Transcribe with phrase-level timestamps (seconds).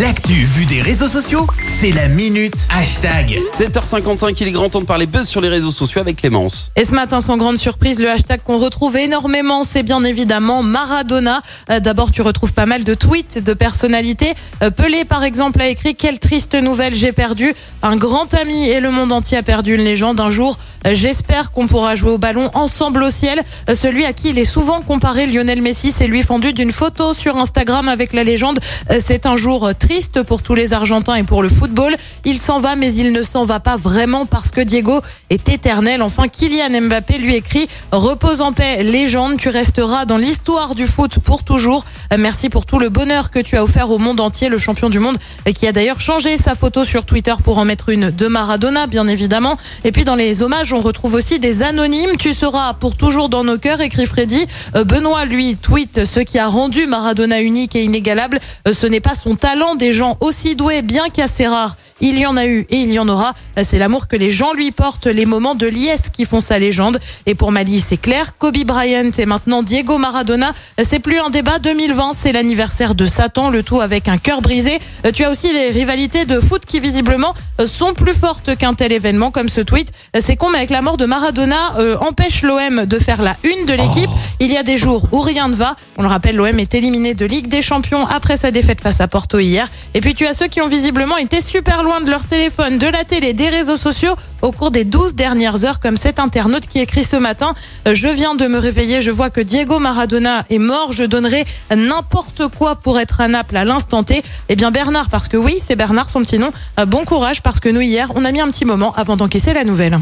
[0.00, 3.36] L'actu vue des réseaux sociaux, c'est la minute hashtag.
[3.58, 6.70] 7h55, il est grand temps de parler buzz sur les réseaux sociaux avec Clémence.
[6.76, 11.42] Et ce matin, sans grande surprise, le hashtag qu'on retrouve énormément, c'est bien évidemment Maradona.
[11.68, 14.34] Euh, D'abord, tu retrouves pas mal de tweets de personnalités.
[14.62, 18.78] Euh, Pelé, par exemple, a écrit Quelle triste nouvelle, j'ai perdu un grand ami et
[18.78, 20.20] le monde entier a perdu une légende.
[20.20, 23.42] Un jour, euh, j'espère qu'on pourra jouer au ballon ensemble au ciel.
[23.74, 27.36] Celui à qui il est souvent comparé, Lionel Messi, s'est lui fendu d'une photo sur
[27.36, 28.60] Instagram avec la légende.
[29.00, 31.96] C'est un jour triste pour tous les Argentins et pour le football.
[32.24, 36.02] Il s'en va, mais il ne s'en va pas vraiment parce que Diego est éternel.
[36.02, 41.18] Enfin, Kylian Mbappé lui écrit Repose en paix, légende, tu resteras dans l'histoire du foot
[41.20, 41.84] pour toujours.
[42.16, 44.98] Merci pour tout le bonheur que tu as offert au monde entier, le champion du
[44.98, 45.16] monde,
[45.54, 49.06] qui a d'ailleurs changé sa photo sur Twitter pour en mettre une de Maradona, bien
[49.06, 49.56] évidemment.
[49.84, 52.16] Et puis dans les hommages, on retrouve aussi des anonymes.
[52.18, 54.46] Tu seras pour toujours dans nos cœurs, écrit Freddy.
[54.74, 58.40] Euh, Benoît, lui, tweet ce qui a rendu Maradona unique et inégalable.
[58.66, 61.76] Euh, Ce n'est pas son talent, des gens aussi doués, bien qu'assez rares.
[62.00, 63.34] Il y en a eu et il y en aura.
[63.62, 66.98] C'est l'amour que les gens lui portent, les moments de liesse qui font sa légende.
[67.26, 68.36] Et pour Mali, c'est clair.
[68.38, 70.52] Kobe Bryant et maintenant Diego Maradona.
[70.82, 71.58] C'est plus un débat.
[71.58, 74.78] 2020, c'est l'anniversaire de Satan, le tout avec un cœur brisé.
[75.06, 78.74] Euh, Tu as aussi les rivalités de foot qui visiblement euh, sont plus fortes qu'un
[78.74, 79.90] tel événement, comme ce tweet.
[80.16, 83.36] Euh, C'est con, mais avec la mort de Maradona, euh, empêche l'OM de faire la
[83.42, 84.10] une de l'équipe.
[84.40, 85.74] Il y a des jours où rien ne va.
[85.96, 89.08] On le rappelle, l'OM est éliminé de Ligue des Champions après sa défaite face à
[89.08, 89.68] Porto hier.
[89.94, 92.86] Et puis tu as ceux qui ont visiblement été super loin de leur téléphone, de
[92.86, 96.80] la télé, des réseaux sociaux au cours des 12 dernières heures, comme cet internaute qui
[96.80, 97.54] écrit ce matin
[97.88, 101.46] euh, Je viens de me réveiller, je vois que Diego Maradona est mort, je donnerai
[101.74, 104.22] n'importe quoi pour être à Naples à l'instant T.
[104.50, 107.58] Eh bien Bernard, parce que oui, c'est Bernard son petit nom, euh, bon courage parce
[107.58, 109.98] que nous hier, on a mis un petit moment avant d'encaisser la nouvelle.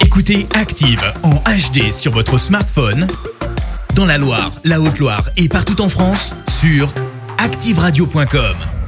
[0.00, 3.08] Écoutez Active en HD sur votre smartphone,
[3.96, 6.94] dans la Loire, la Haute-Loire et partout en France, sur
[7.38, 8.79] activeradio.com.